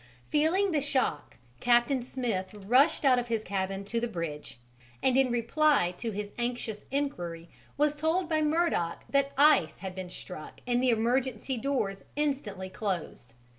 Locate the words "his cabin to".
3.27-3.99